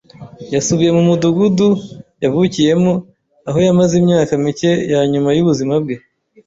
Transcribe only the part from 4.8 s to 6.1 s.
ya nyuma y'ubuzima bwe.